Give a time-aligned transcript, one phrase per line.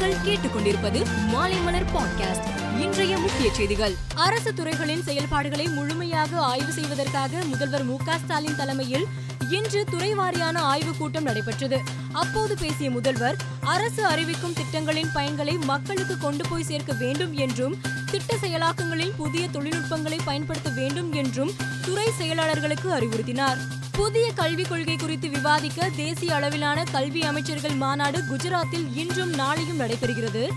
[0.00, 3.94] நீங்கள் கேட்டுக்கொண்டிருப்பது மாலைமலர் பாட்காஸ்ட் இன்றைய முக்கிய செய்திகள்.
[4.14, 9.06] அரசு துறைகளின் செயல்பாடுகளை முழுமையாக ஆய்வு செய்வதற்காக முதல்வர் மு ஸ்டாலின் தலைமையில்
[9.50, 11.80] இன்று துறை வாரியான ஆய்வுக் கூட்டம் நடைபெற்றது.
[12.12, 17.80] அப்போது பேசிய முதல்வர் அரசு அறிவிக்கும் திட்டங்களின் பயன்களை மக்களுக்கு கொண்டு போய் சேர்க்க வேண்டும் என்றும்
[18.10, 21.52] திட்ட செயலாக்கங்களில் புதிய தொழில்நுட்பங்களை பயன்படுத்த வேண்டும் என்றும்
[21.84, 23.58] துறை செயலாளர்களுக்கு அறிவுறுத்தினார்.
[24.00, 30.48] புதிய கல்விக் கொள்கை குறித்து விவாதிக்க தேசிய அளவிலான கல்வி அமைச்சர்கள் மாநாடு குஜராத்தில் இன்றும் நாளையும் நடைபெறுகிறது.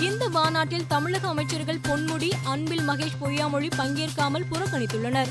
[0.00, 5.30] இந்த மாநாட்டில் தமிழக அமைச்சர்கள் பொன்முடி அன்பில் மகேஷ் பொய்யாமொழி பங்கேற்காமல் புறக்கணித்துள்ளனர்.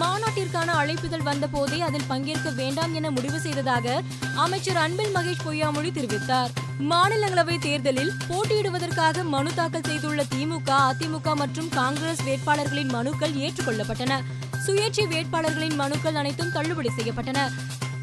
[0.00, 4.02] மாநாட்டிற்கான அழைப்புகள் வந்தபோதே அதில் பங்கேற்க வேண்டாம் என முடிவு செய்ததாக
[4.34, 6.52] அமைச்சர் அன்பில் மகேஷ் பொய்யாமொழி தெரிவித்தார்.
[6.90, 14.22] மாநிலங்களவை தேர்தலில் போட்டியிடுவதற்காக மனு தாக்கல் செய்துள்ள திமுக அதிமுக மற்றும் காங்கிரஸ் வேட்பாளர்களின் மனுக்கள் ஏற்றுக்கொள்ளப்பட்டன.
[14.66, 17.50] சுயேட்சை வேட்பாளர்களின் மனுக்கள் அனைத்தும் தள்ளுபடி செய்யப்பட்டன.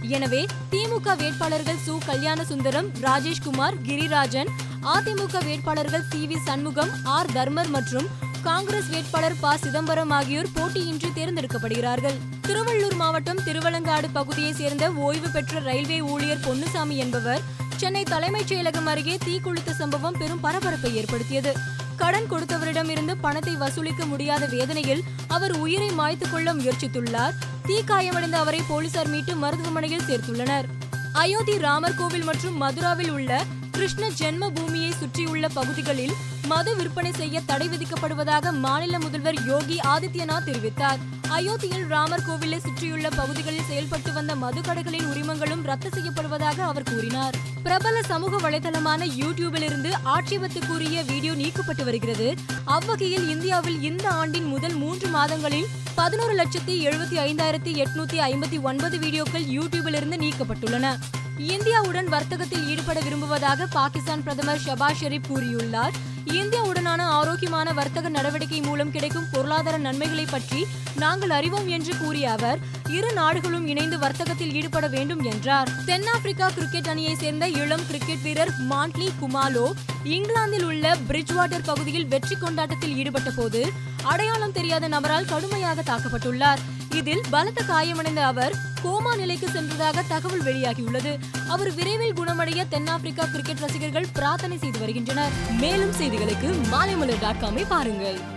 [0.01, 1.97] எனவே திமுக வேட்பாளர்கள் சு.
[2.05, 4.47] கல்யாண சுந்தரம் ராஜேஷ்குமார் கிரிராஜன்
[4.81, 6.27] அதிமுக வேட்பாளர்கள் C.
[6.27, 6.37] V.
[6.45, 7.31] Shanmugam R.
[7.31, 8.07] Dharmar மற்றும்
[8.43, 9.57] காங்கிரஸ் வேட்பாளர் ப.
[9.57, 12.17] சிதம்பரம் ஆகியோர் போட்டியின்றி தேர்ந்தெடுக்கப்படுகிறார்கள்.
[12.41, 17.41] திருவள்ளூர் மாவட்டம் திருவலங்காடு பகுதியைச் சேர்ந்த ஓய்வு பெற்ற ரயில்வே ஊழியர் பொன்னுசாமி என்பவர்
[17.75, 21.53] சென்னை தலைமைச் செயலகம் அருகே தீக்குளித்த சம்பவம் பெரும் பரபரப்பை ஏற்படுத்தியது.
[21.97, 27.35] கடன் கொடுத்தவரிடம் இருந்து பணத்தை வசூலிக்க முடியாத வேதனையில் அவர் உயிரை மாய்த்துக் கொள்ள முயற்சித்துள்ளார்.
[27.65, 30.65] தீக்காயமடைந்த அவரை போலீசார் மீட்டு மருத்துவமனையில் சேர்த்துள்ளனர்.
[31.13, 37.69] அயோத்தி ராமர் கோவில் மற்றும் மதுராவில் உள்ள கிருஷ்ண ஜென்ம பூமியை சுற்றியுள்ள பகுதிகளில் மது விற்பனை செய்ய தடை
[37.69, 40.99] விதிக்கப்படுவதாக மாநில முதல்வர் யோகி ஆதித்யநாத் தெரிவித்தார்.
[41.35, 47.35] அயோத்தியில் ராமர் கோவிலை சுற்றியுள்ள பகுதிகளில் செயல்பட்டு வந்த மதுக்கடைகளின் உரிமங்களும் ரத்து செய்யப்படுவதாக அவர் கூறினார்.
[47.63, 52.35] பிரபல சமூக வலைதளமான யூடியூபில் இருந்து ஆட்சேபத்துக்குரிய வீடியோ நீக்கப்பட்டு வருகிறது.
[52.65, 59.47] அவ்வகையில் இந்தியாவில் இந்த ஆண்டின் முதல் மூன்று மாதங்களில் பதினோரு லட்சத்தி எழுபத்தி ஐந்தாயிரத்தி எட்நூத்தி ஐம்பத்தி ஒன்பது வீடியோக்கள்
[59.57, 60.95] யூடியூபில் இருந்து நீக்கப்பட்டுள்ளன.
[61.37, 65.91] இந்தியாவுடன் வர்த்தகத்தில் ஈடுபட விரும்புவதாக பாகிஸ்தான் பிரதமர் ஷபாஸ் ஷெரீப் கூறியுள்ளார்.
[66.31, 70.65] இந்தியாவுடனான ஆரோக்கியமான வர்த்தக நடவடிக்கை மூலம் கிடைக்கும் பொருளாதார நன்மைகளை பற்றி
[70.95, 72.59] நாங்கள் அறிவோம் என்று கூறிய அவர்
[72.89, 75.69] இரு நாடுகளும் இணைந்து வர்த்தகத்தில் ஈடுபட வேண்டும் என்றார்.
[75.85, 79.73] தென்னாப்பிரிக்கா கிரிக்கெட் அணியை சேர்ந்த இளம் கிரிக்கெட் வீரர் மான்ட்லி குமாலோ
[80.03, 83.71] இங்கிலாந்தில் உள்ள பிரிட்ஜ்வாட்டர் பகுதியில் வெற்றி கொண்டாட்டத்தில் ஈடுபட்ட போது
[84.03, 86.59] அடையாளம் தெரியாத நபரால் கடுமையாக தாக்கப்பட்டுள்ளார்.
[86.93, 88.53] இதில் பலத்த காயமடைந்த அவர்
[88.83, 91.17] கோமா நிலைக்கு சென்றதாக தகவல் வெளியாகியுள்ளது.
[91.47, 95.31] அவர் விரைவில் குணமடைய தென்னாப்பிரிக்கா கிரிக்கெட் ரசிகர்கள் பிரார்த்தனை செய்து வருகின்றனர்.
[95.59, 98.35] மேலும் செய்திகளுக்கு மாலைமலர் டாட் காமை பாருங்கள்.